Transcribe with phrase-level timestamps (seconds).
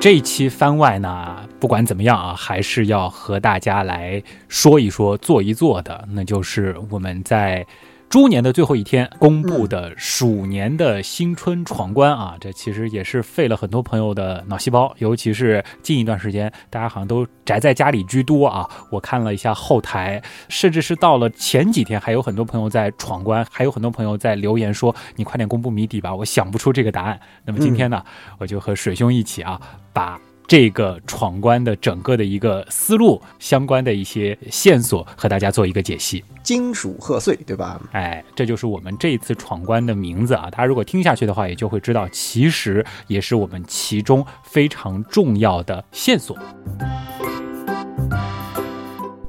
[0.00, 7.66] 这一期番外呢，不管怎么样啊，还是要和大家来说一说、做一做的，那就是我们在。
[8.08, 18.66] 猪年的最后一天公布的鼠年的新春闯关啊，这其实也是费了很多朋友的脑细胞，尤其是近一段时间，大家好像都宅在家里居多啊。
[18.90, 28.02] 我看了一下后台，甚至是到了前几天，还有很多朋友在闯关，还有很多朋友在留言说：“你快点公布谜底吧，我想不出这个答案。”那么今天呢，
[28.38, 29.60] 我就和水兄一起啊，
[29.92, 30.18] 把。
[30.48, 36.24] 这个闯关的整个的一个思路，相关的一些线索，和大家做一个解析。
[36.42, 37.78] 金属贺岁，对吧？
[37.92, 40.48] 哎，这就是我们这一次闯关的名字啊！
[40.50, 46.34] 大家如果听下去的话，也就会知道，其实也是我们其中非常重要的线索。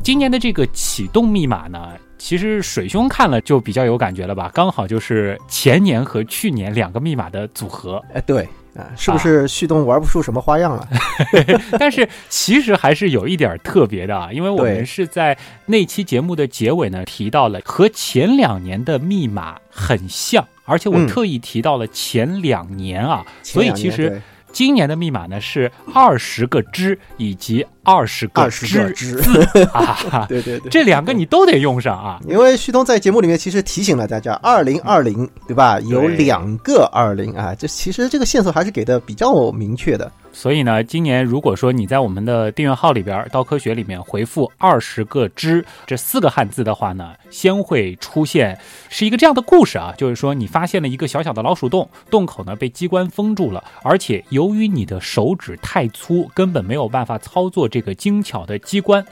[0.01, 4.49] 今年的这个启动密码呢，其实水兄看了就比较有感觉了吧？
[4.53, 8.01] 刚好就是前年和去年两个密码的组合。
[8.13, 8.47] 哎，对。
[8.95, 10.87] 是不是旭东玩不出什么花样了？
[11.79, 24.21] 但是其实还是有一点特别的啊，因为我们是在那期节目的结尾呢提到了和前两年的密码很像，而且我特意提到了前两年啊，所以其实。
[24.51, 29.39] 今年的密码呢是二十个之以及二十个之字。
[29.73, 35.79] 啊，对对对，这两个你都得用上啊，因为旭东在节目里面其实提醒了大家，二零二零对吧？
[35.81, 40.11] 有两个二零啊，这其实这个线索还是给的比较明确的。
[40.39, 59.05] 所以呢，今年如果说你在我们的订阅号里边，刀科学里面回复二十个之这四个汉字的话呢，先会出现是一个这样的故事啊，就是说你发现了一个小小的老鼠洞，洞口呢被机关封住了，而且由于你的手指太粗，根本没有办法操作这个精巧的机关。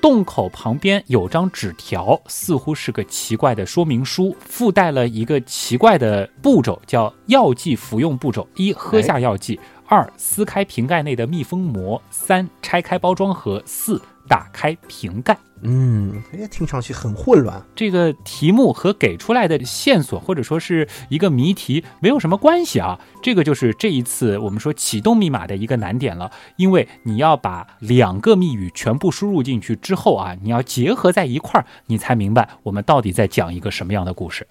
[0.00, 9.60] 洞口旁边有张纸条，似乎是个奇怪的说明书，附带了一个奇怪的步骤，叫药剂服用步骤：一、喝下药剂。
[9.92, 15.36] 二撕开瓶盖内的密封膜，三拆开包装盒，四打开瓶盖。
[15.60, 17.62] 嗯，哎，听上去很混乱。
[17.76, 22.98] 这个题目和给出来的线索或者说是一个谜题没有什么关系啊。
[23.22, 34.48] 这个就是这一次我们说启动密码的一个难点了，因为你要把两个密语全部输入进去之后啊，你要结合在一块儿，你才明白我们到底在讲一个什么样的故事。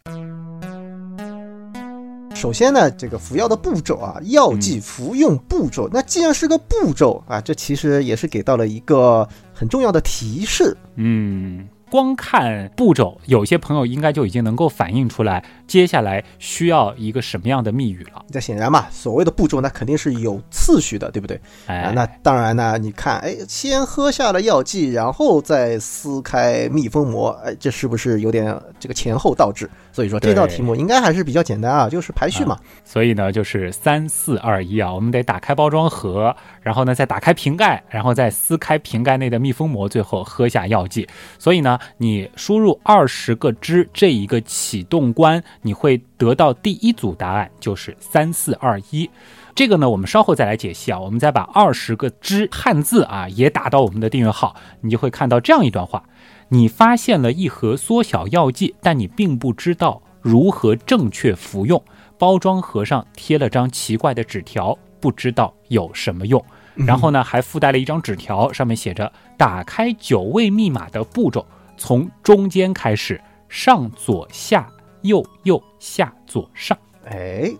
[2.41, 11.69] 首先呢，这个服药的步骤啊，药剂服用步骤，那既然是个步骤啊，这其实也是给到了一个很重要的提示，嗯。
[11.91, 18.23] 光看步骤，有些朋友应该就已经能够反映出来，接下来需要一个什么样的密语了。
[18.31, 21.37] 这显然嘛，所谓的步骤那，肯定是有次序的，对不对？
[21.65, 29.69] 哎，那当然呢，你看，哎，先喝下了药剂，然后再撕开密封膜，哎，这是不是有点这个前后倒置？
[29.91, 32.57] 所以说这道题目应该还是比较简单啊，就是排序嘛。
[32.83, 41.07] 所以呢，就是三四二一啊，我们得打开包装盒，然后呢再打开瓶盖，然后再撕开瓶盖内的密封膜，最后喝下药剂。
[41.37, 41.79] 所以呢。
[41.97, 49.09] 你输入二十个之这一个启动关，你会得到第一组答案，就是三四二一。
[49.53, 50.99] 这个呢，我们稍后再来解析啊。
[50.99, 56.03] 我们再把二十个之汉字啊也打到我们的订阅号，你就会看到这样一段话：
[56.49, 61.81] 你发现了一盒缩小药剂，但你并不知道如何正确服用。
[62.17, 66.43] 包装盒上贴了张奇怪的纸条，不知道有什么用。
[66.75, 71.45] 然后呢，还附带了一张纸条，上面写着打开九位密码的步骤。
[71.77, 73.19] 从中间开始，
[73.49, 74.67] 上左下
[75.01, 76.77] 右右下左上。
[77.05, 77.51] 哎，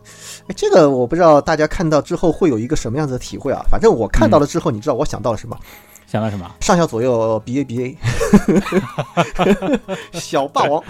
[0.47, 3.65] 哎，这个我不知道大家看到之后会有一个什么样子的体会啊？
[3.69, 5.57] 反正我看到了之后，你知道我想到了什么？
[6.11, 6.45] 想到什么？
[6.59, 7.97] 上下左右 B A B A，
[10.11, 10.83] 小霸王，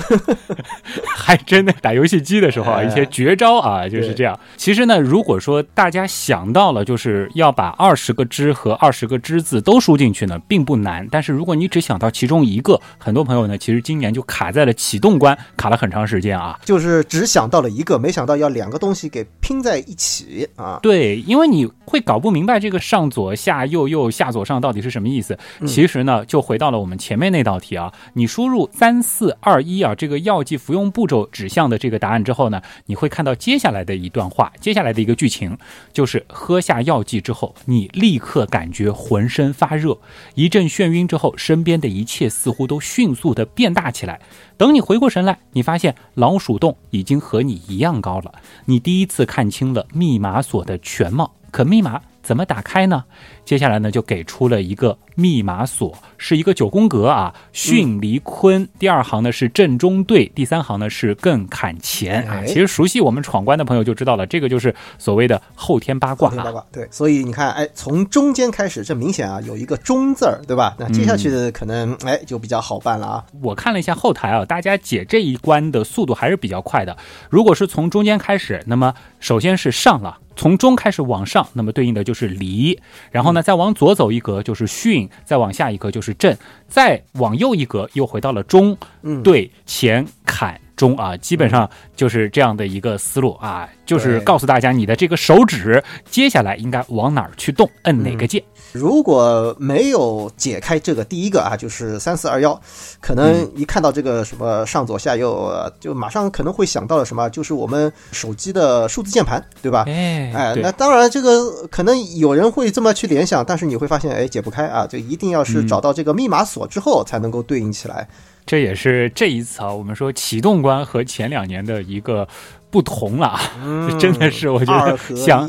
[1.15, 4.39] 还真的打游戏机的时候啊，一些绝招啊就是这样。
[4.57, 11.07] 其实呢，如果说大家想到了，就是要把二十个之和二十个之字都输进去呢，并不难。
[11.11, 16.59] 但是如果你只想到其中一个，很多朋友呢，其实今年就卡在了启动关，卡了很长时间啊。
[16.65, 20.79] 就是只想到了一个，没想到要两个东西给拼在一起啊。
[20.81, 25.10] 对，因为你会搞不明白这个上左下右右下左上到底是什么。
[25.11, 25.37] 意思
[25.67, 27.93] 其实呢，就回到了我们前面那道题啊。
[28.13, 35.57] 你输入三四二一啊，这个药剂服用步骤指向的这个答案之后呢，你会看到接下来的一段话，接下来的一个剧情
[35.91, 39.97] 就是喝下药剂之后，你立刻感觉浑身发热，
[40.35, 44.19] 一阵眩晕之后，身边的一切似乎都迅速的变大起来。
[44.57, 48.31] 等你回过神来，你发现老鼠洞已经和你一样高了。
[48.65, 53.03] 你第一次看清了密码锁的全貌，可密码怎么打开呢？
[53.43, 58.67] 接下来呢，就给出了一个密码锁，是一个九宫格啊，巽离坤。
[58.79, 62.43] 第二行呢是正中对，第三行呢是艮坎乾啊。
[62.45, 66.63] 其实熟悉我们闯关的朋友就知道了，这个就是所谓的后天八卦啊。
[66.71, 70.75] 对，所以你看，哎，从中间开始，这明显啊有一个中字儿，对吧？
[70.77, 73.25] 那接下去的可能哎就比较好办了啊。
[73.41, 76.95] 我看了一下后台啊，大家解这一关的速度还是比较快的。
[77.29, 80.19] 如果是从中间开始，那么首先是上了。
[80.35, 82.79] 从中开始往上，那么对应的就是离，
[83.11, 86.37] 然后呢，再往左走一格就是巽，再往下一格就是震，
[86.67, 88.77] 再往右一格又回到了中，
[89.23, 98.43] 对，乾坎中啊，基本上就是这样的一个思路啊，就是告诉大家你的这个手指接下来应该往哪儿去动，摁哪个键。
[98.71, 102.59] 如果没有解开这个第一个啊，就是三四二幺，
[102.99, 109.83] 可能一看到这个什么上左下右，就马上可能会想到了什么，就是我们手机的数字键盘，对吧？
[109.85, 118.07] 哎，哎，那当然这个可能有人会这么去联想，但是你会发现，哎，解不开啊，就一定要是找到这个密码锁之后才能够对应起来。
[118.51, 122.27] 这也是这一次啊，我们说启动关和前两年的一个。
[122.71, 125.47] 不同了啊，真的是我觉得想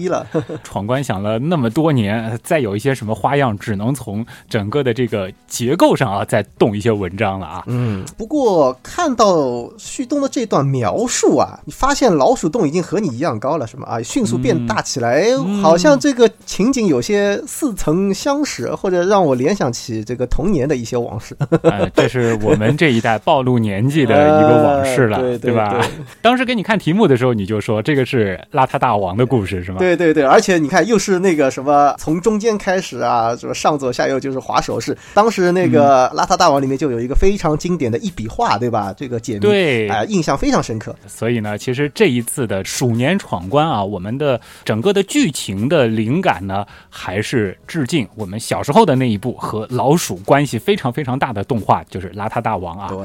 [0.65, 7.63] 闯关想了那么多年，再有一些什么花样，只能从整个的这个结构上啊，再动一些文章了啊。
[7.69, 13.87] 嗯，不过看到旭东的这段描述啊，你发现老鼠洞已经和你一样高了，是吗？
[13.89, 15.25] 啊，迅速变大起来，
[15.63, 21.37] 好像这个情景有些似曾相识，或者让我联想起这个童年的一些往事。
[21.95, 25.81] 这是我们这一代暴露年纪的一个往事了， 对吧？
[26.21, 27.12] 当时给你看题目的。
[27.13, 29.79] 的时候你就说这个是邋遢大王的故事是吗？
[29.79, 34.97] 对对对，而且你看又是那个什么从中间开始啊，什么上左下右就是滑手势。
[35.13, 38.93] 当时那个邋遢大王里面就有一个非常经典的一笔画，对吧？
[38.97, 40.97] 这个解密对啊，印象非常深刻。
[41.07, 52.89] 所以呢，其实这一次的鼠年闯关啊，我们的整个的剧情的灵感呢，还是致敬我们小时候的那一部和老鼠关系非常非常大的动画，就是邋遢大王啊。
[52.89, 52.99] 对。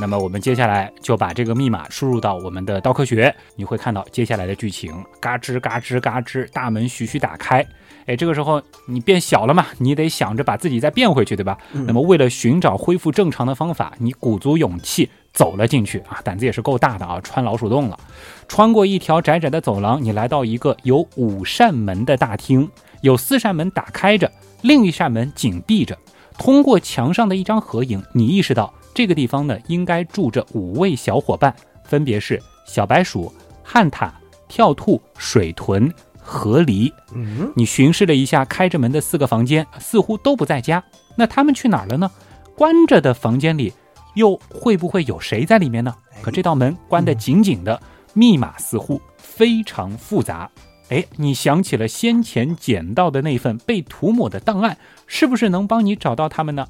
[0.00, 7.64] 那么我们接下来就把这个密码输入到我们的刀科学，你会看到接下来的剧情，嘎吱嘎吱嘎吱，大门徐徐打开。
[8.06, 11.58] 哎，这个时候你变小了嘛，你得想着把自己再变回去，对吧？
[11.72, 17.98] 那么为了寻找恢复正常的方法，你鼓足勇气走了进去啊，胆子也是够大的啊，穿老鼠洞了。
[18.48, 22.68] 穿过一条窄窄的走廊，你来到一个有五扇门的大厅，
[23.02, 25.96] 有四扇门打开着，另一扇门紧闭着。
[26.38, 28.72] 通过墙上的一张合影，你意识到。
[28.94, 31.54] 这个地方呢，应该住着五位小伙伴，
[31.84, 34.10] 分别是小白鼠、旱獭、
[34.48, 36.92] 跳兔、水豚、河狸。
[37.14, 40.82] 嗯，你巡视了一下开着门的四个房间，似乎都不在家。
[41.16, 42.10] 那他们去哪儿了呢？
[42.56, 43.72] 关着的房间里，
[44.14, 45.94] 又会不会有谁在里面呢？
[46.20, 47.80] 可这道门关得紧紧的，
[48.12, 50.50] 密码似乎非常复杂。
[50.90, 56.66] 哎，你想起了先前捡到的那份被涂抹的档案，是不是能帮你找到他们呢？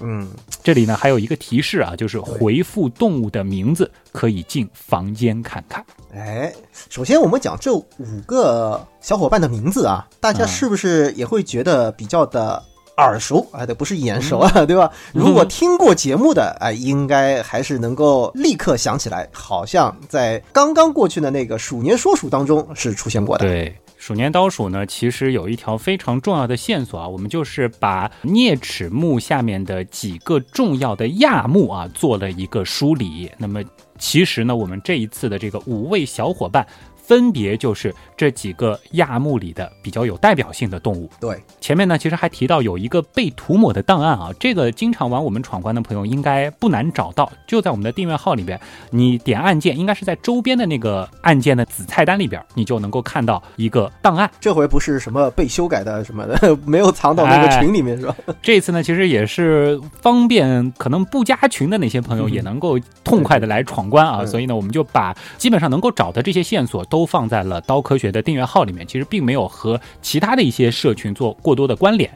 [0.00, 0.28] 嗯，
[0.62, 5.84] 这里呢还有一个提示啊，就是回复动物的名字，可以进房间看看。
[6.14, 6.52] 哎，
[6.88, 7.86] 首先我们讲这五
[8.26, 12.62] 个小伙伴的名字啊，大家是不是也会觉得比较的
[12.96, 13.46] 耳熟？
[13.52, 14.90] 哎，对，不是眼熟啊，对吧？
[15.12, 23.46] 如果听过节目的，哎，应该还是能够立刻想起来，好像在刚刚过去的那个鼠年说鼠当中是出现过的。
[23.46, 23.76] 对。
[24.08, 33.30] 鼠年刀鼠呢，其实有一条非常重要的线索啊，我们就是把啮齿目下面的几个重要的亚目啊做了一个梳理。
[33.36, 33.62] 那么，
[33.98, 36.66] 其实呢，我们这一次的这个五位小伙伴。
[37.08, 41.08] 分别就是这几个亚目里的比较有代表性的动物。
[41.18, 54.30] 对，前面呢其实还提到有一个被涂抹的档案啊，这个经常玩我们闯关的朋友应该不难找到，就在我们的订阅号里边，你点按键，应该是在周边的那个按键的子菜单里边，你就能够看到一个档案。
[54.38, 58.14] 这回不是什么被修改的什么的， 没有藏到那个群里面是吧？
[58.42, 66.97] 这次呢其实也是方便可能不加群的那些朋友也能够痛快的来闯关啊，所以呢我们就把基本上能够找的这些线索都。
[66.98, 72.10] 都放在了刀科学的订阅号里面，其实并没有和其他的一些社群做过多的关联。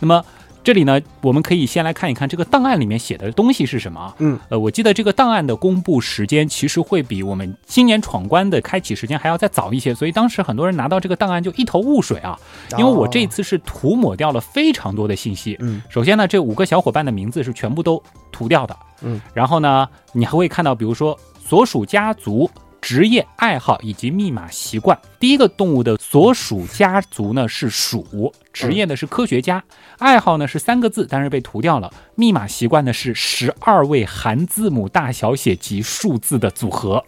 [0.00, 0.24] 那么
[0.64, 4.12] 这里呢，我们可以先来看一看这个档案里面写的东西是什么。
[4.18, 12.36] 嗯，呃，我记得这个档案的公布时间其实会比我们今年闯关的开启时间还要再早一些，所以当时很多人拿到这个档案就一头雾水啊。
[12.76, 15.56] 因为我这次是涂抹掉了非常多的信息。
[15.60, 18.76] 嗯，首先呢，这五个小伙伴的名字是全部都涂掉的。
[19.02, 22.50] 嗯，然后呢，你还会看到，比如说所属家族。
[22.84, 25.00] 职业、爱好以及密码习惯。
[25.18, 29.64] 第一个动物的所属家族呢是鼠，职业呢是科学家，
[29.98, 31.90] 爱好呢是三个字，但是被涂掉了。
[32.14, 37.02] 密码习惯呢是十二位含字母大小写及数字的组合。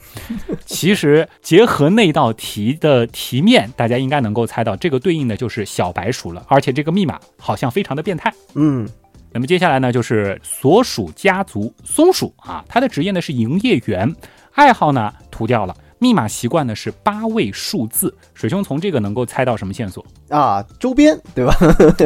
[0.64, 6.42] 其实结合那道题的题面，大家应该能够猜到，这个对应的就是小白鼠了。
[6.48, 8.32] 而且这个密码好像非常的变态。
[8.54, 8.88] 嗯，
[9.30, 14.16] 那么接下来呢，就是所属家族松鼠啊，它的职业呢是营业员，
[14.56, 18.12] 爱好呢涂掉了，密码习惯呢是八位数字。
[18.32, 20.04] 水兄从这个能够猜到什么线索？
[20.30, 21.54] 啊，周边对吧？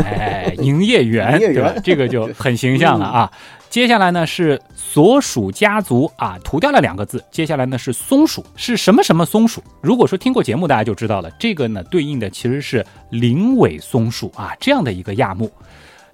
[0.04, 1.80] 哎， 营业员，营业员对吧？
[1.84, 3.30] 这个就很形象了啊。
[3.68, 7.24] 接下来呢是所属家族啊，涂掉了两个字。
[7.30, 9.62] 接下来呢是松鼠，是什么什么松鼠？
[9.80, 15.48] 如果说听过节目，大家就知道了，这个呢对应的其实是灵尾松鼠啊这样的一个亚目。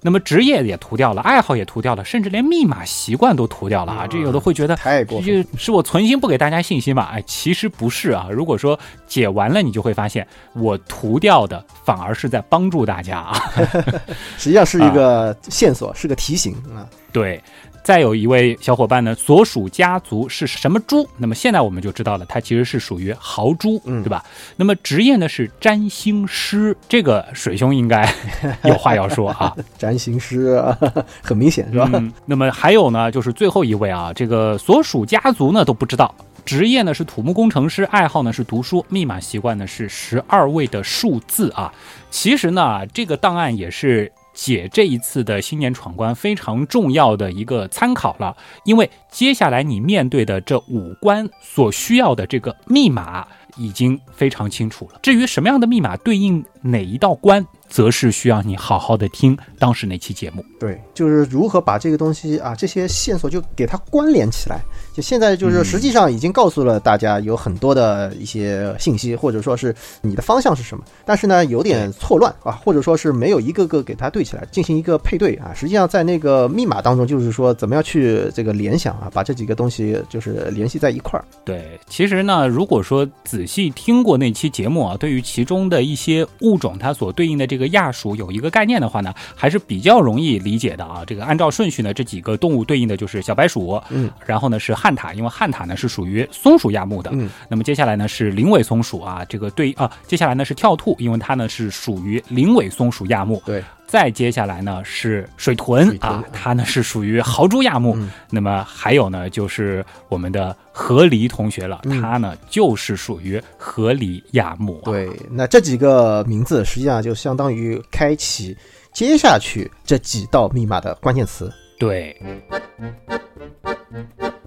[0.01, 4.07] 那么职业也涂掉了，爱好也涂掉了，甚至连密码习惯都涂掉了啊！
[4.07, 7.09] 这有的会觉得太过分，是我存心不给大家信息嘛？
[7.11, 8.27] 哎，其实不是啊。
[8.31, 13.33] 如果说解完了，你就会发现我涂掉的反而是在帮助大家啊。
[14.37, 16.87] 实际上是一个线索，是个提醒啊。
[17.11, 17.41] 对。
[17.87, 21.07] 再有一位小伙伴呢，所属家族是什么猪？
[21.15, 24.21] 那么现在我们就知道了，它其实是属于豪猪，嗯对吧？
[24.57, 28.13] 那么职业呢是占星师，这个水兄应该
[28.67, 29.55] 有话要说啊。
[29.79, 30.77] 占星师啊，
[31.23, 31.89] 很明显是吧？
[31.93, 36.13] 嗯，那么还有呢，就是最后一位啊，这个所属家族呢都不知道，
[36.43, 41.73] 职业呢是土木工程师，爱好呢是读书，密码习惯呢是十二位的数字啊。
[42.11, 44.11] 其实呢，这个档案也是。
[44.37, 53.27] 解这一次的新年闯关非常重要的一个参考了，因为接下来你面对的这五关所需要的这个密码
[53.57, 54.99] 已经非常清楚了。
[55.01, 60.43] 至于什么样的密码对应哪一道关，则是需要你好好的听当时那期节目。
[60.59, 64.59] 对，就是如何把这个东西啊，这些线索就给它关联起来。
[64.93, 75.53] 就现在就是实际上已经告诉了大家有很多的一些信息，或者说是你的方向是什么，但是呢有点错乱啊，或者说是没有一个个给它对起来进行一个配对啊。
[75.53, 81.25] 实际上在那个密码当中，就是说怎么样去这个联想啊，把这几个东西就是联系在一块儿。
[81.45, 91.03] 对，其实呢，如果说仔细听过那期节目啊，对于其中的一些物种它所对应的这个亚属有一个概念的话呢，还是比较容易理解的啊。
[91.05, 108.11] 这个按照顺序呢，这几个动物对应的就是小白鼠，嗯，然后呢是旱獭，因为旱獭呢是属于松鼠亚目的，嗯，那么接下来呢是灵尾松鼠啊，这个对啊，接下来呢是跳兔，因为它呢是属于灵尾松鼠亚目，对，再接下来呢是水豚啊，它呢是属于豪猪亚目，嗯。
[108.29, 112.01] 那么还有呢就是我们的河狸同学了，嗯。
[112.01, 118.55] 它呢就是属于河狸亚目、啊，对，那这几个名字实际上就相当于开启
[118.93, 121.51] 接下去这几道密码的关键词。
[121.79, 122.15] 对。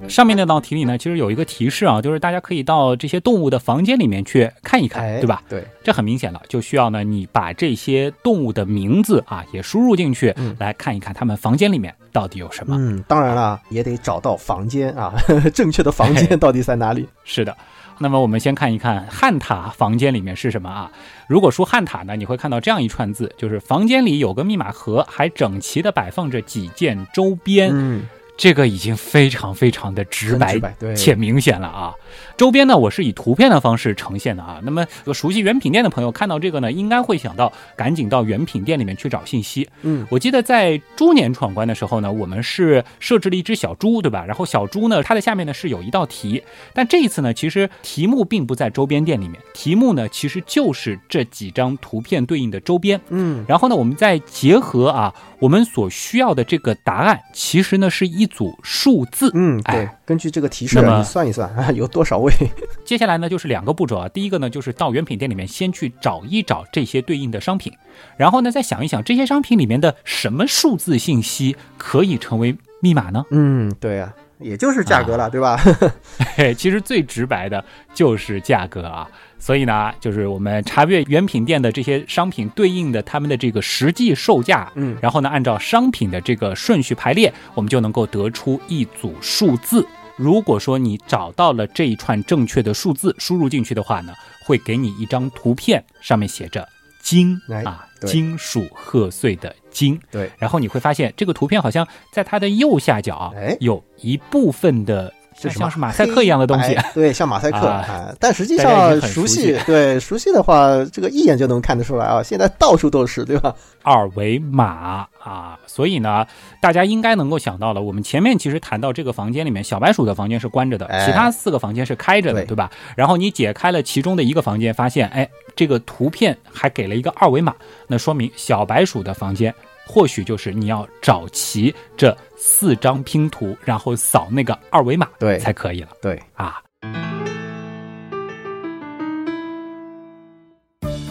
[0.08, 5.42] 上面那道题里呢，其实有一个提示啊，就是大家可以到这些动物的房间里面去看一看，哎，对吧？？
[5.48, 12.76] 对，这很明显了，就需要呢你把这些动物的名字啊也输入进去，嗯来看一看他们房间里面到底有什么。
[12.78, 15.12] 嗯，当然了，也得找到房间啊，
[15.54, 17.08] 正确的房间到底在哪里？
[17.24, 17.56] 是的。
[18.02, 20.90] 那么我们先看一看汉塔房间里面是什么啊？
[21.26, 27.70] 如果说汉塔呢，你会看到这样一串字，就是房间里有个密码盒，还整齐的摆放着几件周边。
[27.74, 28.04] 嗯，
[28.40, 30.58] 这个已经非常非常的直白
[30.96, 31.92] 且明显了啊！
[32.38, 34.58] 周边呢，我是以图片的方式呈现的啊。
[34.62, 39.68] 那么有熟悉原品店的朋友看到这个呢，应该会想到赶紧到原品店里面去找信息。
[39.82, 44.24] 嗯，我记得在猪年闯关的时候呢，我们是设置了一只小猪，对吧？
[44.24, 46.42] 然后小猪呢，它的下面呢是有一道题，
[46.72, 52.98] 但这一次呢，其实题目并不在周边店里面，题目呢其实就是这几张图片对应的周边。
[53.10, 59.30] 嗯，然后呢，我们再结合啊，我们所需要的这个答案，其实呢是一组数字。
[59.34, 62.32] 嗯，对哎，根据这个提示你算一算啊， 有多少位？
[62.86, 67.72] 接下来呢就是两个步骤啊，第一个呢就是到原品店里面先去找一找这些对应的商品，
[68.16, 73.24] 然后呢再想一想这些商品里面的什么数字信息可以成为密码呢？
[73.30, 75.60] 嗯，对啊，也就是价格了，对吧？
[76.36, 79.08] 嘿，其实最直白的就是价格啊。
[79.38, 89.86] 所以呢，就是我们查阅原品店的这些商品对应的他们的这个实际售价，嗯然后呢，按照商品的这个顺序排列，我们就能够得出一组数字。
[90.16, 94.12] 如果说你找到了这一串正确的数字，输入进去的话呢，
[94.44, 96.68] 会给你一张图片，上面写着
[97.00, 99.98] “金”哎啊，金属贺岁的“金”。
[100.10, 107.82] 对，然后你会发现，这个图片好像在它的右下角啊哎有一部分的这什么像是马赛克一样的东西 对，像马赛克。
[108.18, 112.22] 但实际上熟熟悉悉，对熟悉的话，这个一眼就能看得出来啊。
[112.22, 113.54] 现在到处都是，对吧？
[113.82, 116.26] 二维码啊，所以呢，
[116.60, 122.70] 大家应该能够想到了，我们前面其实谈到这个房间里面，小白鼠的房间是关着的，哎其他四个房间是开着的，对对吧？
[122.94, 127.54] 然后你解开了其中的一个房间，发现，哎，这个图片还给了一个二维码，
[127.86, 129.54] 那说明小白鼠的房间。
[129.92, 136.62] 或许就是你要找齐这四张拼图，然后扫那个二维码，对才可以了对，啊。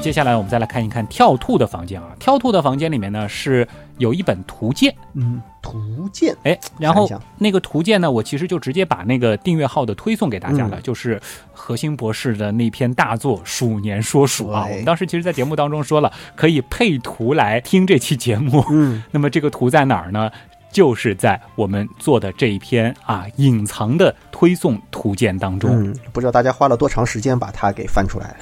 [0.02, 3.68] 接下来我们再来看一看跳兔的房间啊，跳兔的房间里面呢是
[4.00, 11.22] 有一本图鉴，嗯，图鉴，哎，然后那个图鉴呢，我其实就直接把那个订阅号的推送给大家了，嗯就是
[11.54, 14.66] 何心博士的那篇大作《鼠年说鼠》啊。
[14.68, 18.66] 我们当时其实，在节目当中说了，可以配图来听这期节目。
[18.72, 20.32] 嗯， 那么这个图在哪儿呢？
[20.72, 25.72] 就是在我们做的这一篇啊隐藏的推送图鉴当中。
[25.72, 28.38] 嗯，不知道大家花了多长时间把它给翻出来。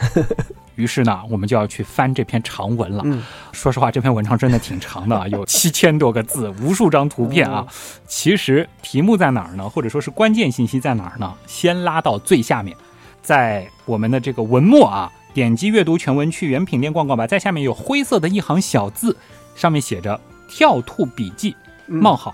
[0.77, 3.01] 于是呢，我们就要去翻这篇长文了。
[3.05, 7.65] 嗯说实话，这篇文章真的挺长的啊， 有七千多个字，无数张图片啊。
[8.07, 9.67] 其实题目在哪儿呢？
[9.67, 11.33] 或者说是关键信息在哪儿呢？
[11.47, 12.77] 先拉到最下面，
[13.21, 19.17] 在我们的这个文末啊，点击阅读全文去原品店逛逛吧，在下面有灰色的一行小字，
[19.55, 21.55] 上面写着“跳兔笔记”
[21.87, 22.33] 冒号。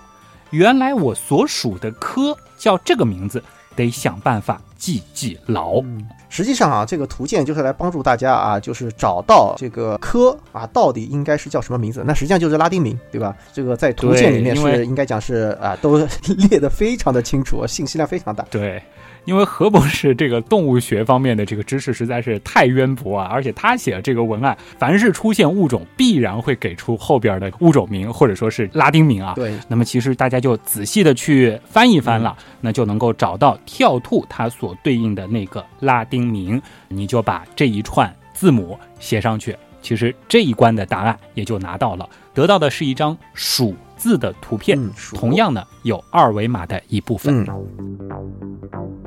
[0.50, 3.42] 原来我所属的科叫这个名字，
[3.76, 5.82] 得想办法记记牢。
[6.28, 12.02] 实际上啊，这个图鉴就是来帮助大家啊，就是找到这个科啊，到底应该是叫什么名字？
[12.04, 13.36] 那实际上就是拉丁名，对吧？
[13.52, 15.98] 这个在图鉴里面是应该讲是啊，都
[16.50, 18.44] 列得非常的清楚，信息量非常大。
[18.50, 18.82] 对，
[19.24, 29.32] 因为何博士这个动物学方面的这个知识实在是太渊博啊，而且他写的这个文案，凡是出现物种，必然会给出后边的物种名或者说是拉丁名啊。
[29.34, 47.42] 对，那么其实大家就仔细的去翻一翻了，那就能够找到跳兔它所对应的那个拉丁名，你就把这一串字母写上去，其实这一关的答案也就拿到了，得到的是一张鼠字的图片，嗯同样呢有二维码的一部分。
[47.48, 49.03] 嗯。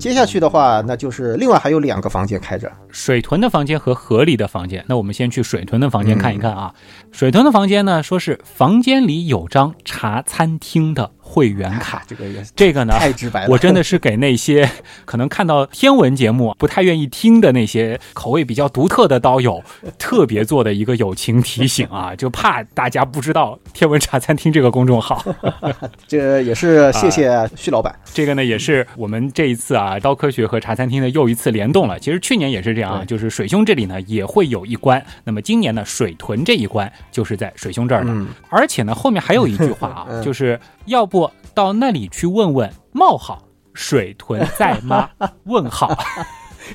[0.00, 2.72] 接下去的话，那就是另外还有两个房间开着。
[2.88, 6.74] 水豚的房间和河里的房间，那我们先去水豚的房间看一看啊。
[7.12, 12.94] 水豚的房间呢，说是房间里有张茶餐厅的会员卡啊，， 这个也这个呢。
[12.98, 13.48] 太直白了。
[13.50, 14.68] 我真的是给那些
[15.06, 19.62] 可能看到天文节目不太愿意听的那些口味比较独特的刀友，
[19.96, 25.24] 特别做的一个友情提醒啊，就怕大家不知道天文茶餐厅这个公众号。
[26.08, 27.94] 这也是谢谢徐老板。
[28.12, 31.98] 这个呢，也是我们这一次啊，刀科学和茶餐厅的又一次联动了。
[31.98, 38.10] 其实去年也是这样啊，就是水兄这里呢也会有一关，那么今年呢，水豚这一关就是在水兄这儿的。
[38.10, 41.19] 嗯而且呢，后面还有一句话啊，嗯就是要不
[41.54, 43.42] 到那里去问问冒号
[43.74, 45.08] 水豚在吗？
[45.44, 45.96] 问号。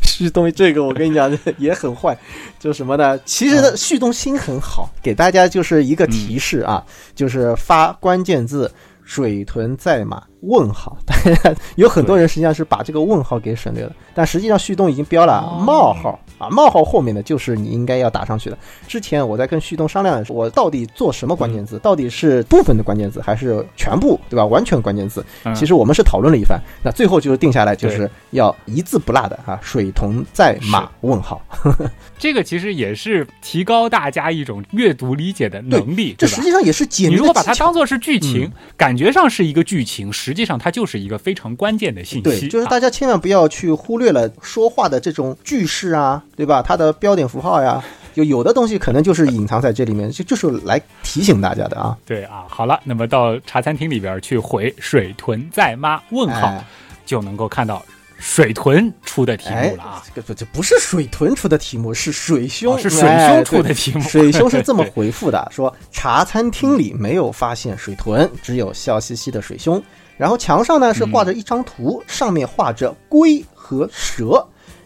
[0.01, 2.17] 旭东这个我跟你讲也很坏，
[2.59, 3.17] 就是什么呢？
[3.19, 6.83] 其实，旭东心很好，给大家就是一个提示啊，
[7.13, 8.69] 就是发关键字
[9.05, 10.97] “水豚在吗”问号。
[11.05, 18.57] 大家有很多人实际上是把这个问号给省略了，但实际上旭东已经标了哦冒号啊，冒号后面的就是你应该要打上去的。
[18.87, 21.79] 之前我在跟旭东商量我到底做什么关键字？
[21.79, 24.45] 到底是部分的关键字还是全部，对吧？
[24.45, 25.25] 完全关键字。
[25.43, 31.41] 嗯其实我们是讨论了一番，那最后就是定下来，就是要一字不落的啊，水桶在马问号。
[32.19, 36.41] 这个其实也是提高大家一种阅读理解的能力，这实？
[36.41, 42.21] 际上也是解你如果把它当做是剧情，感觉上是一个剧情，实际上它就是一个非常关键的信息。
[42.21, 46.61] 对，就是啊大家千万不要去忽略了说话的这种句式啊，对吧？
[46.61, 51.97] 它的标点符号呀，就 有的东西可能就是隐藏在这里面，就就是来提醒大家的啊。
[52.05, 56.65] 对啊，好了，那么到茶餐厅里边去回“水豚在吗？”问号，哎
[57.05, 57.85] 就能够看到
[58.17, 69.81] 水豚出的题哎目了啊。，这这不是水豚出的题目，是水兄，哦是水哎兄出的题目 水兄是这么回复的：说茶餐厅里没有发现水豚，只有笑嘻嘻的水兄。
[70.17, 74.45] 然后墙上呢是画着一张图，上面画着龟和蛇。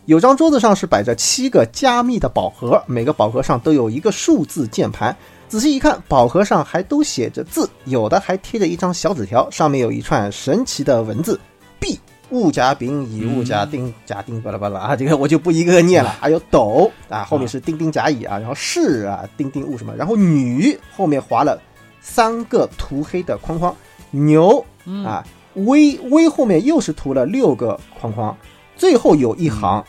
[0.09, 5.15] 有张桌子上是摆着七个加密的宝盒，每个宝盒上都有一个数字键盘。
[5.47, 11.39] 仔细一看，宝盒上还都写着字，有的还贴着一张小纸条，上面有一串神奇的文字
[11.79, 11.99] ：b
[12.31, 16.09] 物甲丙乙物甲丁甲丁巴拉巴拉啊，这个我就不一个个念了。
[16.19, 21.61] 还有斗啊，后面是丁丁甲乙啊，然后是啊，丁丁戊什么，然后女后面划了
[22.01, 23.75] 三个涂黑的框框，
[24.09, 28.35] 牛嗯啊，微微后面又是涂了六个框框，
[28.75, 29.85] 最后有一行，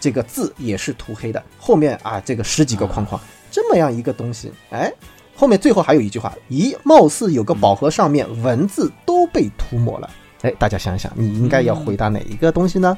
[0.00, 4.92] 这个字也是涂黑的，后面啊这个十几个框框，这么样一个东西，哎，
[5.34, 10.10] 后面最后还有一句话，咦，貌似有个宝盒上面文字都被涂抹了，
[10.42, 12.96] 哎，大家想一想，你应该要回答哪一个东西呢？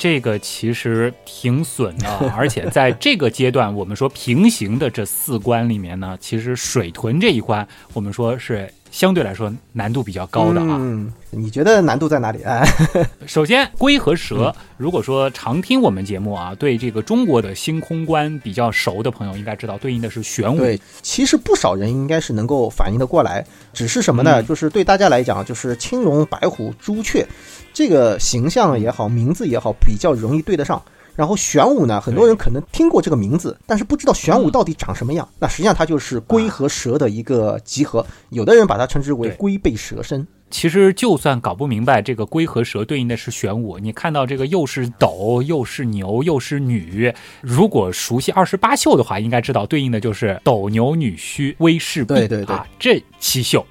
[0.00, 10.76] 这个其实挺损的， 而且在这个阶段，我们说平行的这四关里面呢，其实水豚这一关，我们说是相对来说难度比较高的啊。
[10.78, 12.42] 嗯，你觉得难度在哪里？
[12.42, 12.66] 哎，
[13.26, 20.58] 首先，龟和蛇，如果说常听我们节目啊，对这个中国的星空观比较熟的朋友，应该知道对应的是玄武。
[20.58, 24.42] 对，其实不少人应该是能够反应得过来，只是什么呢？
[24.42, 27.26] 就是对大家来讲，就是青龙、白虎、朱雀。
[27.72, 30.82] 这个形象也好，名字也好，比较容易对得上。
[31.18, 35.28] 然后玄武呢，很多人可能听过这个名字，但是不知道玄武到底长什么样。
[35.40, 40.24] 那实际上它就是龟和蛇的一个集合，有的人把它称之为龟背蛇身。
[40.48, 53.66] 其实就算搞不明白这个龟和蛇对应的是玄武，你看到这个又是斗又是牛又是女，如果熟悉二十八宿的话，应该知道对应的就是斗牛女虚威势对对对，这七宿。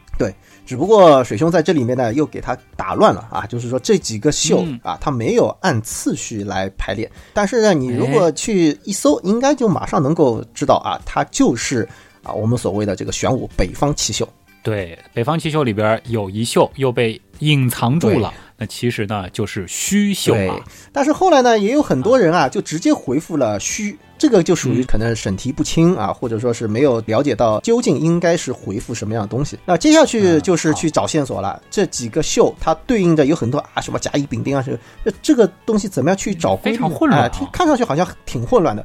[0.68, 0.70] 对。
[0.70, 7.10] 只不过水兄在这里面呢，又给他打乱了啊，就是说这几个秀啊，他没有按次序来排列。
[7.34, 11.88] 但是呢，你如果去一搜，应该就马上能够知道啊，它就是
[12.22, 14.28] 啊我们所谓的这个玄武北方七秀。
[14.62, 20.60] 对，北方七秀里边有一秀又被隐藏住了，那其实呢就是虚秀啊。
[20.92, 23.98] 但是后来呢，也有很多人啊，就直接回复了虚。
[24.20, 29.60] 这个就属于可能审题不清啊，或者说是没有了解到究竟应该是回复什么样的东西。
[29.64, 31.62] 那接下去就是去找线索了。
[31.70, 34.66] 这几个秀它对应的有很多啊，什么甲乙丙丁啊，
[35.06, 36.56] 这这个东西怎么样去找？
[36.56, 38.84] 非常混乱，看上去好像挺混乱的。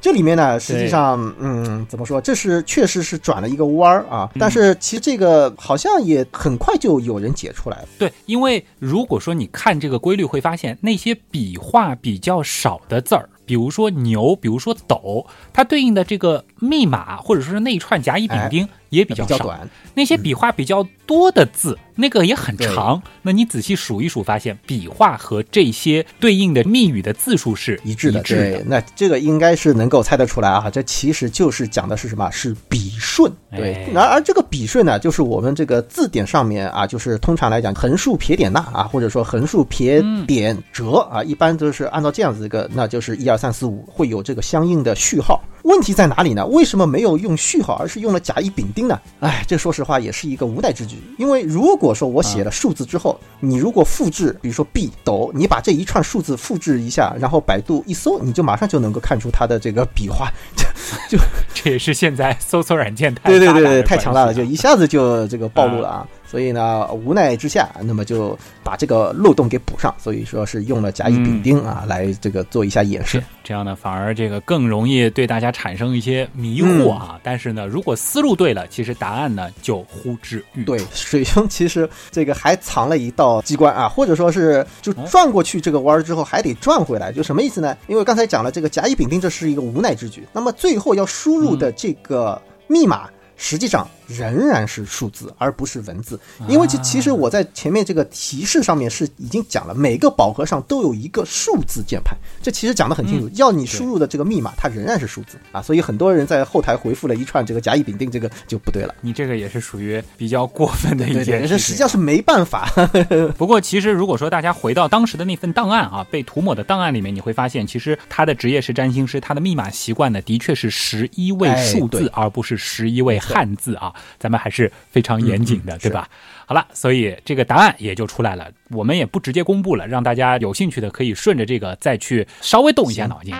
[0.00, 2.20] 这里面呢，实际上，嗯，怎么说？
[2.20, 4.30] 这是确实是转了一个弯儿啊。
[4.38, 7.88] 但是其实这个好像也很快就有人解出来了。
[7.98, 13.28] 对，因为如果说你看这个规律，会发现那些笔画比较少的字儿。
[13.44, 21.78] 比如说牛，比如说斗，它对应的这个密码或者说是那一串甲乙丙丁也比较短，那些笔画比较多的字。
[22.00, 28.22] 那个也很长，那你仔细数一数，发现笔画和这些对应的密语的字数是一致的。
[28.22, 30.70] 对，那这个应该是能够猜得出来啊。
[30.70, 32.30] 这其实就是讲的是什么？
[32.30, 33.32] 是笔顺。
[33.50, 45.42] 对，然而这个笔顺呢，就是我们这个字典上面啊，就是通常来讲，横竖撇点捺啊，或者说横竖撇点折啊，一般都是按照这样子一个，那就是一二三四五，会有这个相应的序号。
[45.62, 46.46] 问题在哪里呢？
[46.46, 48.98] 为什么没有用序号，而是用了甲乙丙丁呢？
[49.20, 50.96] 哎，这说实话也是一个无奈之举。
[51.18, 60.30] 因为如果说我写了数字之后，你如果复制，比如说 B 斗，你把这一串数字复制一下，然后百度一搜，你就马上就能够看出它的这个笔画。
[61.08, 61.18] 就
[61.52, 66.06] 这也是现在搜索软件太对对对太强大了，就一下子就这个暴露了啊。
[66.30, 69.94] 所以呢，无奈之下，那么就把这个漏洞给补上。
[69.96, 73.22] 所以说是用了甲乙丙丁啊，来这个做一下演示。
[73.42, 77.18] 这样呢，反而这个更容易对大家产生一些迷惑啊。
[77.22, 80.76] 但是呢，如果思路对了，其实答案呢就呼之欲出。
[80.76, 87.74] 对，水兄其实这个还藏了一道机关啊，或者说是就转过去这个弯儿之后还得转回来，就什么意思呢？
[87.86, 90.28] 因为刚才讲了这个甲乙丙丁，这是一个无奈之举。
[90.32, 93.08] 那么最后要输入的这个密码。
[93.40, 96.18] 实际上仍然是数字，而不是文字，
[96.48, 108.94] 因为其其实我在前面这个提示上面是已经讲了，每个宝盒上都有一个数字键盘，这其实讲得很清楚，要你输入的这个密码，它仍然是数字啊，所以很多人在后台回复了一串这个甲乙丙丁，这个就不对了。
[109.02, 112.66] 你这个也是属于比较过分的一件事，实际上是没办法。
[113.36, 123.18] 不过其实如果说大家回到当时的那份档案啊，被涂抹的档案里面，你会发现，其实他的职业是占星师，他的密码习惯呢，的确是十一位数字，而不是十一位。
[123.18, 126.08] 汉字啊，咱们还是非常严谨的，对吧？
[126.46, 128.50] 好了，所以这个答案也就出来了。
[128.70, 133.34] 我们也不直接公布了，让大家有兴趣的可以顺着这个再去稍微动一下脑筋。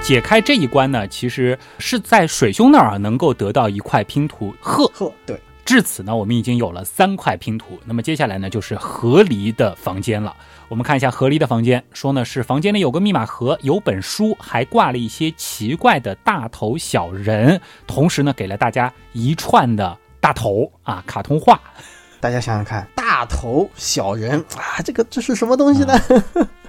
[0.00, 4.54] 解开这一关呢，其实是在水兄那儿能够得到一块拼图。
[4.60, 5.38] 呵呵，对。
[5.68, 7.78] 至此呢，我们已经有了三块拼图。
[7.84, 10.34] 那么接下来呢，就是河狸的房间了。
[10.70, 21.60] 我们看一下河狸的房间，说呢是房间里有个密码盒，有本书，还挂了一些奇怪的大头小人，同时呢给了大家一串的大头啊，卡通画。
[22.18, 25.92] 大家想想看，大头小人啊，这个这是什么东西呢？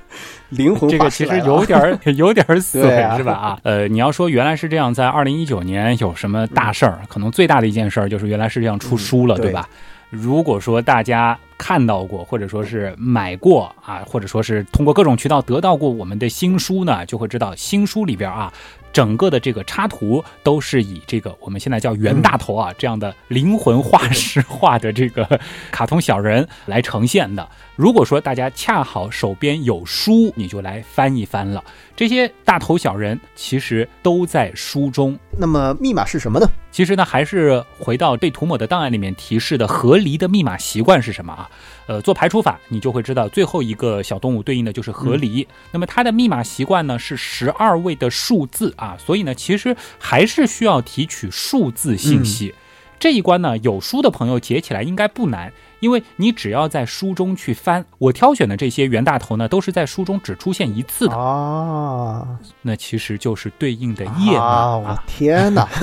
[0.49, 2.81] 灵魂这个其实有点有点儿 损
[3.17, 3.33] 是吧？
[3.33, 6.99] 啊，呃，你要说原来是这样，在二零一九年有什么大事儿？
[7.07, 9.69] 可能最大的一件事儿就是原来是这样出书了，对吧？
[10.09, 18.51] 如果说大家看到过，或者说是买过啊，或者说是通过各种渠道得到过我们的新书呢，就会知道新书里边啊。
[18.91, 27.47] 整个的这个插图都是以这个我们现在叫袁大头啊这样的灵魂画师 画的这个卡通小人来呈现的。
[27.79, 31.63] 如果说大家恰好手边有书，你就来翻一翻了。
[31.95, 35.17] 这些大头小人其实都在书中。
[35.37, 36.51] 那么密码是什么呢？
[36.71, 41.49] 其实呢，还是回到被涂抹的档案里面提示的合离的密码习惯是什么啊？
[41.87, 45.47] 呃，做排除法，你就会知道最后一个小动物对应的就是合离。
[45.71, 52.53] 那么它的密码习惯呢是十二位的数字啊，所以呢，其实还是需要提取数字信息。
[52.99, 55.53] 这一关呢，有书的朋友解起来应该不难。
[55.79, 62.27] 因为你只要在书中去翻，我挑选的这些袁大头呢，都是在书中只出现一次的啊，
[62.61, 64.75] 那其实就是对应的页啊。
[64.77, 65.67] 我天哪！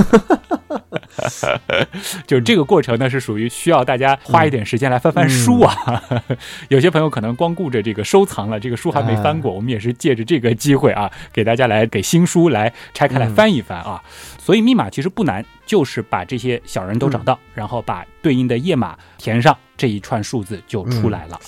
[2.27, 6.03] 就这个过程呢，是属于需要大家花一点时间来翻翻书啊。
[6.69, 14.03] 有些朋友可能光顾着这个收藏了，这个书还没翻过，我们也是借着这个机会啊，给大家来给新书来拆开来翻一翻啊。
[14.39, 21.39] 所以密码其实不难，就是把这些小人都找到，然后把对应的页码填上，这一串数字就出来了。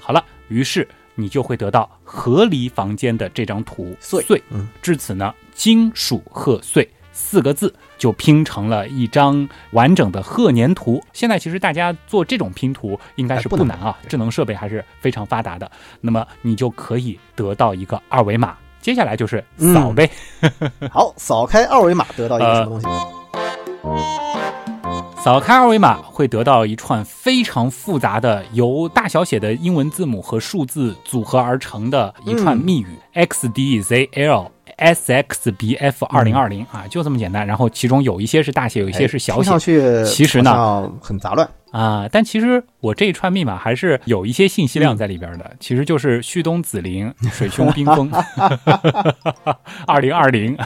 [0.00, 3.96] 好了，于是你就会得到合离房间的这张图。
[4.00, 11.02] 碎，嗯，至此呢，金属贺岁四个字就拼成了一张完整的贺年图。
[11.12, 15.70] 现在其实大家做这种拼图应该是不难啊，智能设备还是非常发达的。
[16.00, 18.56] 那么你就可以得到一个二维码。
[18.80, 20.10] 接下来就是扫呗，
[20.90, 23.19] 好，扫开二维码得到一个什么东西？
[25.22, 34.50] 扫开二维码会得到一串非常复杂的由大小写的英文字母和数字组合而成的一串密语：X D Z L。
[34.76, 37.46] S X B F 二零二零啊，就这么简单。
[37.46, 40.04] 然后其中有一些是大写，有一些是小写。
[40.06, 42.08] 其实呢，很杂乱啊。
[42.10, 45.54] 但其实我这一串密码还是有一些信息量在里边的。
[45.60, 48.10] 其实就是旭东紫菱水兄冰封
[49.86, 50.56] 二零二零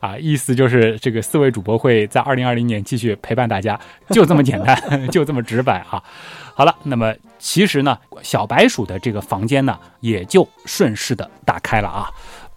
[0.00, 3.78] 啊，意思就是这个四位主播会在二零二零年继续陪伴大家，
[4.10, 4.76] 就这么简单，
[5.10, 6.02] 就这么直白啊。
[6.54, 12.10] 好了，那么其实呢，小白鼠的这个房间呢，也就顺势的打开了啊。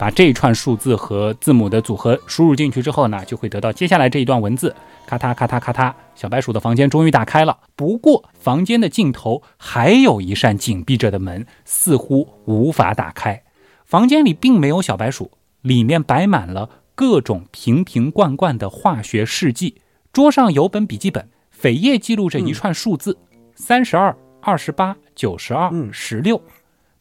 [0.04, 4.76] 把这一串数字和字母的组合输入进去之后呢，就会得到接下来这一段文字。
[5.06, 7.58] 咔嗒咔嗒咔嗒，小白鼠的房间终于打开了。
[7.78, 13.44] 不过，房间的尽头还有一扇紧闭着的门，似乎无法打开。
[13.86, 19.78] 房间里并没有小白鼠，里面摆满了各种瓶瓶罐罐的化学试剂。
[20.12, 23.18] 桌上有本笔记本，扉页记录着一串数字：
[23.56, 26.42] 三十二、二十八、九十二、十六。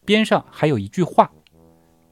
[0.05, 1.29] 边上还有一句话。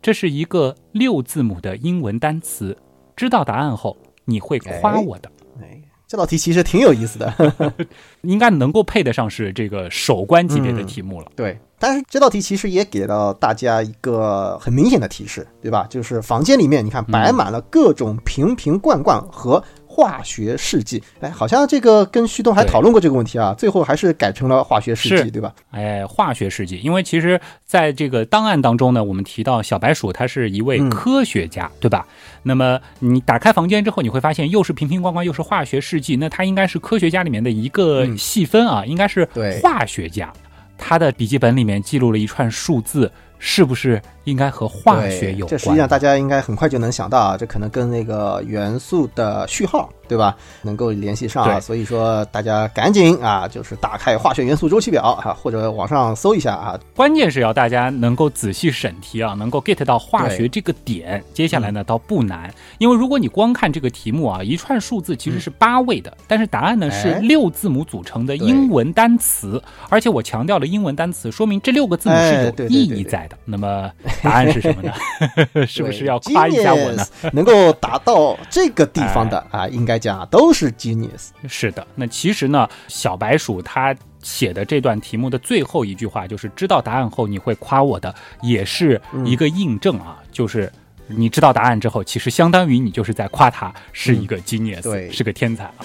[0.03, 2.77] 这是一个六字母的英文单词，
[3.15, 5.31] 知道答案后你会夸我的。
[5.61, 7.55] 哎，这道题其实挺有意思的，
[8.23, 11.31] 应该能够配得上是这个首关级别的题目了。
[11.37, 15.87] 对，但是这道题其实也给到大家一个很明显的提示，对吧？
[15.91, 19.63] 就是房间里面，你看摆满了各种瓶瓶罐罐和。
[19.93, 25.53] 化学试剂，哎，好像这个跟旭东还讨论过这个问题啊，最后还是改成了化学试剂，对吧？
[25.73, 32.07] 哎，化学试剂，因为其实在这个档案当中呢，我们提到小白鼠它是一位科学家，对吧？
[32.45, 39.29] 那么你打开房间之后，你会发现又是瓶瓶罐罐，又是化学试剂，那它应该是科学家里面的一个细分啊，应该是
[39.61, 40.33] 化学家。
[40.79, 43.11] 他的笔记本里面记录了一串数字。
[43.41, 45.51] 是不是应该和化学有关？
[45.51, 49.91] 这实际上大家应该很快就能想到啊，这可能跟那个元素的序号。
[50.11, 50.35] 对吧？
[50.63, 56.77] 能够联系上啊，所以说大家赶紧啊，就是打开化学元素周期表啊，或者网上搜一下啊。
[56.97, 61.23] 关键是要大家能够仔细审题啊，能够 get 到化学这个点。
[61.33, 73.37] 接下来呢，倒不难，因为如果你光看这个题目啊，一串数字其实是八位的，但是答案呢是六字母组成的英文单词，而且我强调了英文单词，说明这六个字母是有意义在的。
[73.45, 73.89] 那么
[74.25, 74.93] 答案是什么呢？
[75.69, 77.07] 是不是要夸一下我呢？
[77.33, 80.00] 能够达到这个地方的啊，应该。
[80.01, 81.87] 讲都是 genius，是的。
[81.95, 90.19] 那其实呢，小白鼠他写的这段题目的最后一句话，就是知道答案后你会夸我的，也是一个印证啊。
[90.33, 90.73] 就是
[91.07, 95.85] 你知道答案之后，其实相当于你就是在夸他是一个 genius，对，是个天才啊。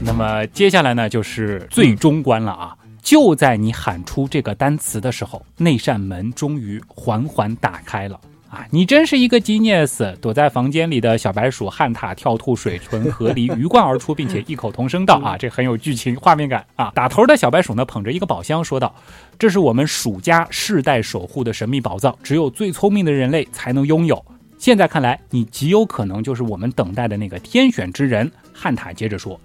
[0.00, 2.76] 那么接下来呢，就是最终关了啊！
[3.00, 8.20] 就在你喊出这个单词的时候，那扇门终于缓缓打开了。
[8.54, 10.14] 啊，你真是一个 genius！
[10.18, 18.94] 躲在房间里的小白鼠汉塔跳吐水唇河狸鱼贯而出，并且异口同声道：“啊，这很有剧情画面感啊！”打头的小白鼠呢，捧着一个宝箱说道
[19.36, 24.24] ：“这是我们鼠家世代守护的神秘宝藏，只有最聪明的人类才能拥有。
[24.56, 29.40] 现在看来，你极有可能就是我们等待的那个天选之人。”汉塔接着说：“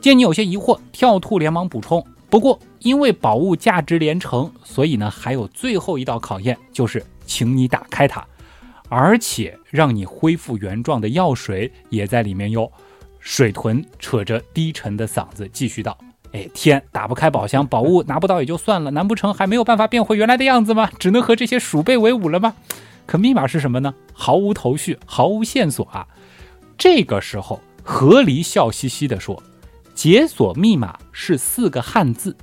[0.00, 8.24] 见你有些疑惑，跳兔连忙补充：不过因为宝物价值连城，所以呢，还有最后一道考验，就是请你打开它。”
[8.88, 12.70] 而且让你恢复原状的药水也在里面哟。
[13.20, 15.98] 水豚扯着低沉的嗓子继续道
[16.32, 20.90] ：“哎，天，打不开宝箱，宝物拿不到也就算了，难不成还没有办法变回原来的样子吗？
[20.98, 22.54] 只能和这些鼠辈为伍了吗？
[23.04, 23.94] 可密码是什么呢？
[24.12, 26.06] 毫无头绪，毫无线索啊！
[26.78, 29.42] 这个时候，河狸笑嘻嘻地说
[29.94, 32.36] ：“解锁密码是四个汉字，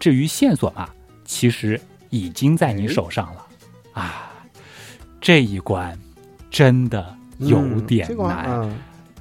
[0.00, 0.88] 至于线索嘛，
[1.24, 1.80] 其实
[2.10, 3.46] 已经在你手上了。”
[3.94, 4.32] 啊，
[5.24, 5.98] 这一关
[6.50, 8.70] 真的有点难。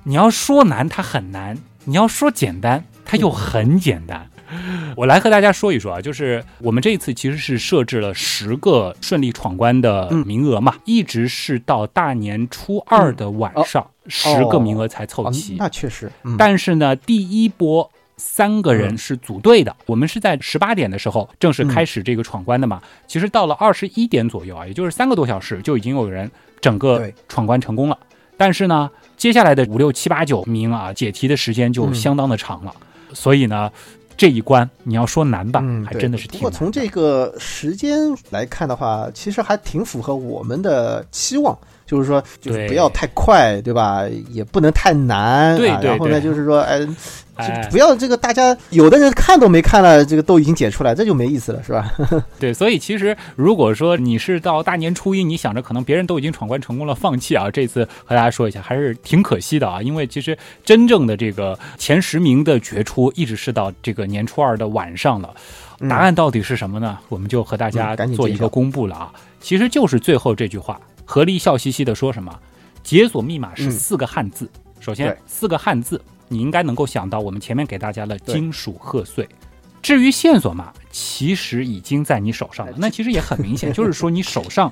[0.03, 4.29] 你要说难，它很难；你要说简单，它又很简单。
[4.97, 15.55] 我来和大家说一说啊，就是我们这一次其实是设置了十个顺利闯关的名额嘛，一直是到大年初二的晚上，十个名额才凑齐。
[15.57, 22.81] 那确实，但是呢，第一波三个人是组队的，我们是在十八点的时候正式开始这个闯关的嘛。
[23.07, 26.29] 其实到了二十一点左右啊，也就是三个多小时，就已经有人
[26.61, 27.97] 整个闯关成功了。
[28.37, 32.73] 但是呢，接下来的五六七八九名啊，解题的时间就相当的长了，
[33.13, 33.71] 所以呢。
[34.15, 36.39] 这一关你要说难吧，还真的是挺。
[36.39, 37.97] 不过从这个时间
[38.29, 41.57] 来看的话，其实还挺符合我们的期望。
[41.93, 44.03] 就是说，就是不要太快，对吧？
[44.31, 45.55] 也不能太难。
[45.55, 45.91] 对对。
[45.91, 51.93] 然后呢，就是说，哎，不要这个大家有的人看都没看了，这个都已经解出来，这就没意思了，是吧？
[52.39, 59.83] 对，所以其实如果说你是到大年初一，你想着可能别人都已经闯关成功了，放弃啊，这次和大家说一下，还是挺可惜的啊。
[59.83, 65.31] 因为其实真正的这个前十名的决出，一直是到这个年初二的晚上了。
[65.89, 66.97] 答案到底是什么呢？
[67.09, 69.11] 我们就和大家做一个公布了啊。
[69.41, 70.79] 其实就是最后这句话。
[71.05, 72.37] 何丽笑嘻嘻的说：“什么？
[72.83, 74.49] 解锁密码是四个汉字。
[74.79, 79.27] 首先，四个汉字，你应该能够想到我们前面给大家的金属贺岁。
[79.81, 82.73] 至于线索嘛，其实已经在你手上了。
[82.77, 84.71] 那其实也很明显， 就是说你手上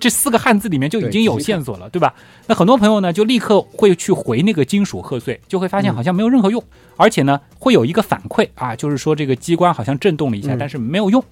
[0.00, 2.14] 这四个汉字里面就已经有线索了，对吧？
[2.46, 6.62] 那很多朋友呢，就立刻会去回那个金属贺岁，就会发现好像没有任何用，
[6.96, 11.22] 而且呢，会有一个反馈啊，就是说这个机关好像震动了一下，但是没有用。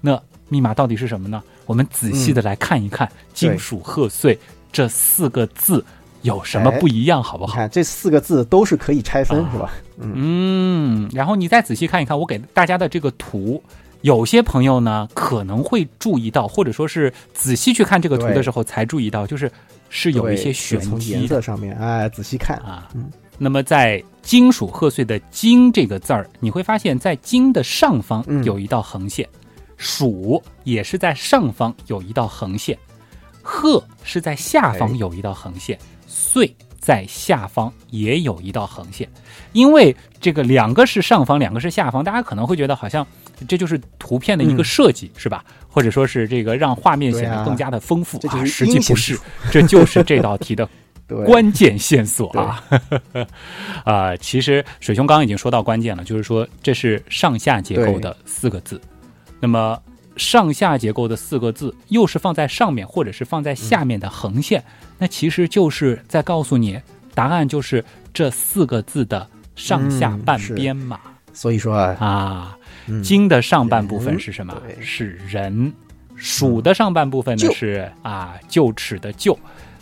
[0.00, 0.20] 那
[0.52, 4.38] 密码到底是什么呢？”我们仔细的来看一看“金属贺岁”
[4.70, 5.84] 这四个字
[6.22, 7.54] 有什么不一样，好不好？
[7.54, 9.72] 看这四个字都是可以拆分，是吧？
[9.98, 13.62] 嗯，然后你再仔细看一看我给大家的这个图，
[14.02, 19.50] 有些朋友呢可能会注意到，或者说是仔细去看这个图的时候才注意到，就是
[19.88, 21.12] 是有一些玄机。
[21.12, 22.88] 颜色上面，哎，仔细看啊。
[22.94, 29.28] 嗯，那么在“金属贺岁”的“金”这个字儿，你会发现在“金”的上方有一道横线。
[29.82, 32.78] 鼠也是在上方有一道横线，
[33.42, 39.08] 鹤是在下方有一道横线，岁在下方也有一道横线。
[39.52, 43.04] 因为这个两个是上方，两个是下方，大家可能会觉得好像
[43.48, 45.44] 这就是图片的一个设计，是吧？
[45.68, 48.44] 或者说是这个让画面显得更加的丰富啊？
[48.44, 49.18] 实际不是，
[49.50, 50.68] 这就是这道题的
[51.26, 52.64] 关键线索啊！
[53.84, 58.80] 啊，其实水兄刚刚已经说到关键了，就是说这是上下结构的四个字。
[59.42, 59.82] 那么
[60.16, 64.62] 上下结构的四个字，又是放在上面或者是放在下面的横线，
[64.98, 66.80] 那其实就是在告诉你，
[67.12, 71.00] 答案就是这四个字的上下半边嘛。
[71.32, 72.56] 所以说啊，
[73.02, 74.54] 金的上半部分是什么？
[74.80, 75.72] 是人。
[76.14, 79.36] 鼠的上半部分呢是啊臼齿的臼。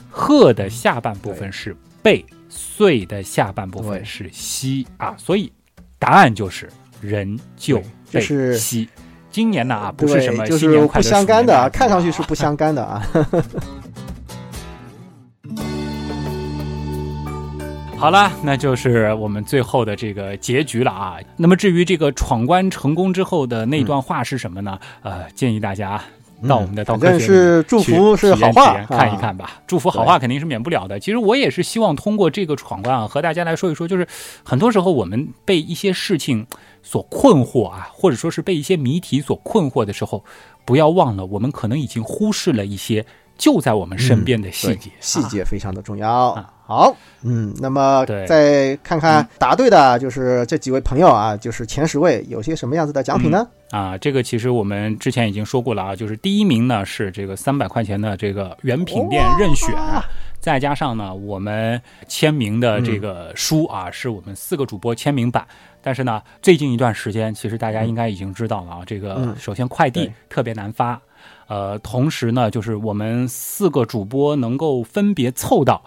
[0.08, 2.24] 鹤的下半部分是背。
[2.48, 5.14] 岁的下半部分是膝啊。
[5.18, 5.52] 所以
[5.98, 6.70] 答案就是
[7.00, 8.88] 人臼背膝。
[9.30, 13.02] 今年呢啊，不是什么新年快乐，不相干的啊，看上去是不相干的啊。
[17.96, 21.16] 好了，那就是我们最后的这个结局了啊。
[21.36, 24.78] 那么至于这个闯关成功之后的那段话是什么呢？
[25.02, 26.00] 呃，建议大家。
[26.48, 29.60] 到我们的道科学是祝福是好话，看一看吧。
[29.66, 30.98] 祝福好话肯定是免不了的。
[30.98, 34.08] 其实我也是希望通过这个闯关啊，和大家来说一说，就是
[34.42, 36.46] 很多时候我们被一些事情
[36.82, 40.24] 所困惑啊，或者说是被一些谜题所困惑的时候，
[40.64, 43.04] 不要忘了，我们可能已经忽视了一些。
[43.38, 46.10] 就在我们身边的细节，细节非常的重要。
[46.32, 53.44] 啊好，嗯，那么再看看答对的，就是这几位朋友啊，就是前十位有些什么样子的奖品呢？
[53.70, 59.74] 啊，这个其实我们之前已经说过了啊，就是第一名呢是这个三百块钱的这个原品店任选，
[60.40, 65.46] 再加上呢我们签名的这个书啊，是我们四个主播签名版。
[65.82, 71.00] 但是呢，最近一段时间，其实大家应该已经知道了啊，这个首先快递特别难发。
[71.46, 75.82] 呃，同时呢，就是我们四个主播能够分别凑到。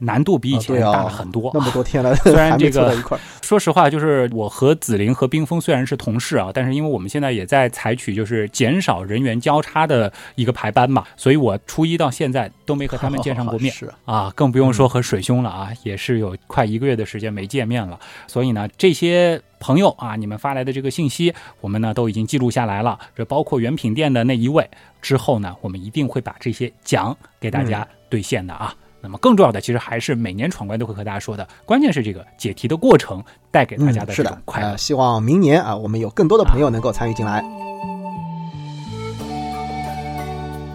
[0.00, 2.96] 难度比以前大了很多，那么多天了， 虽然这个，
[3.42, 13.72] 说实话，就是我和紫菱和冰峰虽然是同事啊，但是因为我们现在也在采取就是减少人员交叉的一个排班嘛，所以我初一到现在都没和他们见上过面。
[14.04, 17.98] 啊，更不用说和水兄了啊，也是有快一个月的时间没见面了。
[18.26, 24.68] 所以呢，这些朋友啊，你们发来的这个信息，我们呢都已经记录下来了，这包括原品店的那一位，
[25.02, 28.74] 之后呢，我们一定会把这些奖给大家兑现的啊。
[29.02, 34.68] 那么更重要的，其实还是每年闯关都会和大家说的，关键是这个解题的过程带给大家的是的种快乐。
[34.68, 37.42] 呃希望明年啊，我们有更多的朋友能够参与进来。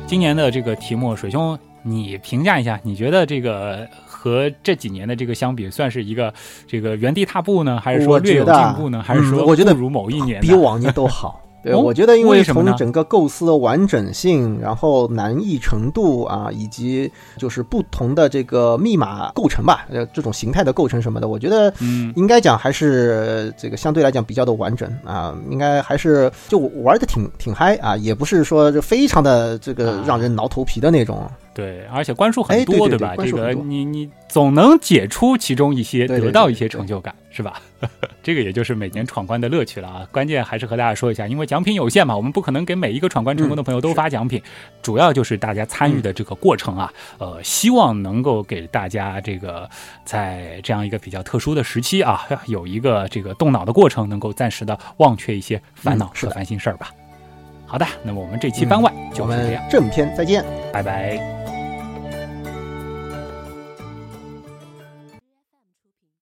[0.07, 6.34] 今年的这个题目，水兄你评价一下，你觉得这个和这几年的这个相比，算是一个
[6.67, 11.41] 这个原地踏步呢，还是说略有进步呢，还是说嗯我觉得不如某一年呢比往年都好。
[11.66, 22.13] 对，哦我觉得因为从整个构思的完整性，然后难易程度啊，以及就是不同的这个密码构成吧，呃，这种形态的构成什么的，我觉得嗯。
[22.16, 31.28] 应该讲还是这个相对来讲比较的完整啊，应该还是就玩的挺挺嗨啊，也不是说就非常的这个啊让人挠头皮的那种。
[31.53, 32.89] 对，而且关数很哎对多，吧？
[32.89, 37.61] 对对关这个你你总能解出其中一些，得到一些成就感，是吧？
[38.23, 40.07] 这个也就是每年闯关的乐趣了啊！
[40.09, 44.41] 关键还是和大家说一下，因为奖品有限嘛，我们不可能给每一个闯关成功的朋友都发奖品，
[44.81, 49.69] 主要就是大家参与的这个过程啊，呃，希望能够给大家这个
[50.05, 56.89] 在这样一个比较特殊的时期啊，有一个这个动脑的过程，能够暂时的忘却一些烦恼和烦心事儿吧。
[57.67, 60.45] 好的，那么我们这期番外就是这样，正片再见。
[60.71, 61.45] 拜拜。